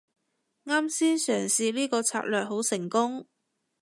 [0.65, 3.27] 啱先嘗試呢個策略好成功